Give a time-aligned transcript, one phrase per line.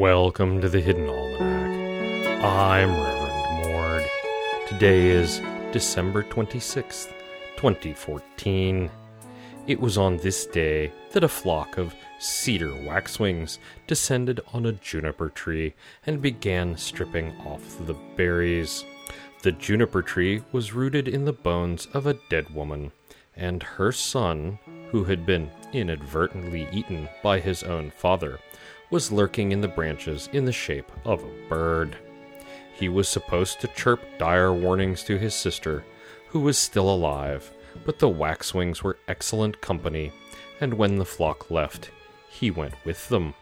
[0.00, 2.42] Welcome to the Hidden Almanac.
[2.42, 4.10] I'm Reverend Mord.
[4.66, 5.42] Today is
[5.72, 7.12] December 26th,
[7.56, 8.90] 2014.
[9.66, 15.28] It was on this day that a flock of cedar waxwings descended on a juniper
[15.28, 15.74] tree
[16.06, 18.86] and began stripping off the berries.
[19.42, 22.92] The juniper tree was rooted in the bones of a dead woman,
[23.36, 24.58] and her son,
[24.92, 28.38] who had been inadvertently eaten by his own father,
[28.90, 31.96] was lurking in the branches in the shape of a bird.
[32.74, 35.84] He was supposed to chirp dire warnings to his sister,
[36.28, 37.50] who was still alive,
[37.84, 40.12] but the waxwings were excellent company,
[40.60, 41.90] and when the flock left,
[42.28, 43.34] he went with them.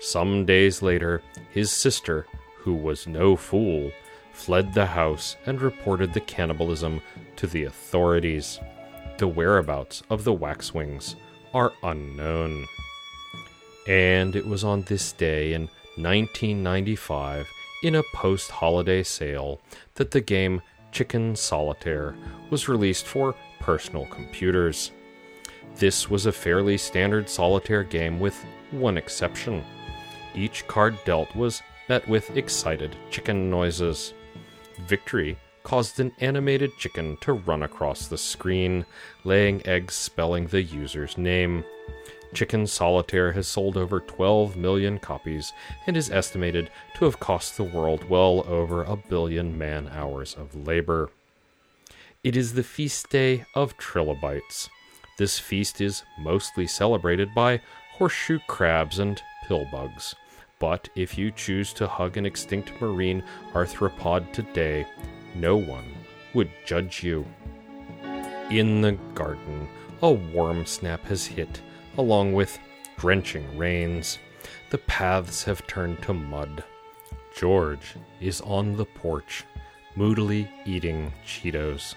[0.00, 3.90] Some days later, his sister, who was no fool,
[4.32, 7.00] fled the house and reported the cannibalism
[7.36, 8.60] to the authorities.
[9.18, 11.16] The whereabouts of the waxwings
[11.54, 12.66] are unknown.
[13.86, 15.62] And it was on this day in
[15.96, 17.48] 1995,
[17.82, 19.60] in a post holiday sale,
[19.94, 20.60] that the game
[20.92, 22.16] Chicken Solitaire
[22.50, 24.92] was released for personal computers.
[25.76, 29.62] This was a fairly standard solitaire game with one exception.
[30.34, 34.14] Each card dealt was met with excited chicken noises.
[34.86, 38.86] Victory caused an animated chicken to run across the screen,
[39.24, 41.64] laying eggs spelling the user's name.
[42.34, 45.52] Chicken Solitaire has sold over 12 million copies
[45.86, 50.66] and is estimated to have cost the world well over a billion man hours of
[50.66, 51.10] labor.
[52.24, 54.68] It is the feast day of trilobites.
[55.18, 57.60] This feast is mostly celebrated by
[57.92, 60.14] horseshoe crabs and pillbugs.
[60.58, 64.86] But if you choose to hug an extinct marine arthropod today,
[65.34, 65.94] no one
[66.34, 67.26] would judge you.
[68.50, 69.68] In the garden,
[70.02, 71.60] a warm snap has hit,
[71.98, 72.58] along with
[72.98, 74.18] drenching rains.
[74.70, 76.64] The paths have turned to mud.
[77.36, 79.44] George is on the porch,
[79.94, 81.94] moodily eating Cheetos.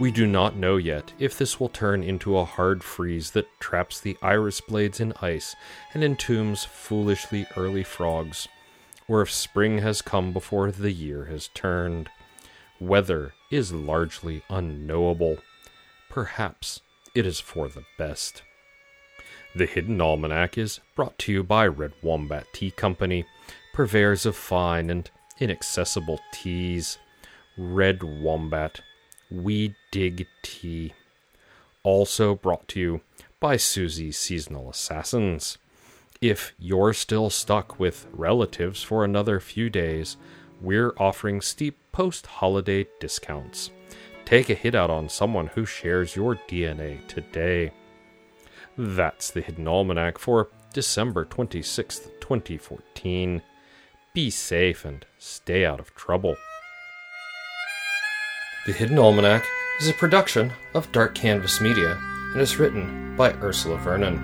[0.00, 4.00] We do not know yet if this will turn into a hard freeze that traps
[4.00, 5.54] the iris blades in ice
[5.94, 8.48] and entombs foolishly early frogs,
[9.08, 12.08] or if spring has come before the year has turned.
[12.80, 15.38] Weather is largely unknowable.
[16.08, 16.80] Perhaps
[17.14, 18.42] it is for the best.
[19.52, 23.24] The Hidden Almanac is brought to you by Red Wombat Tea Company,
[23.72, 26.98] purveyors of fine and inaccessible teas.
[27.58, 28.80] Red Wombat,
[29.28, 30.92] we dig tea.
[31.82, 33.00] Also brought to you
[33.40, 35.58] by Susie's Seasonal Assassins.
[36.20, 40.16] If you're still stuck with relatives for another few days,
[40.60, 43.72] we're offering steep post holiday discounts.
[44.24, 47.72] Take a hit out on someone who shares your DNA today.
[48.78, 53.42] That's the Hidden Almanac for December 26th, 2014.
[54.14, 56.36] Be safe and stay out of trouble.
[58.66, 59.44] The Hidden Almanac
[59.80, 61.98] is a production of Dark Canvas Media
[62.32, 64.18] and is written by Ursula Vernon.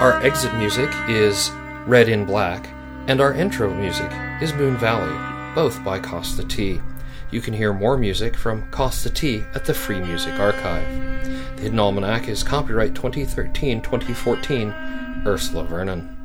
[0.00, 1.50] Our exit music is
[1.86, 2.66] Red in Black,
[3.08, 5.12] and our intro music is Moon Valley,
[5.54, 6.80] both by Kosta T.
[7.30, 11.27] You can hear more music from Kosta T at the Free Music Archive.
[11.58, 14.72] The Hidden Almanac is copyright 2013 2014,
[15.26, 16.17] Ursula Vernon.